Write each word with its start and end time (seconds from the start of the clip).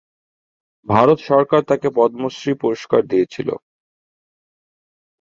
ভারত 0.87 1.19
সরকার 1.29 1.61
তাকে 1.69 1.87
পদ্মশ্রী 1.97 2.51
পুরস্কার 2.61 3.01
দিয়েছিলো। 3.07 3.55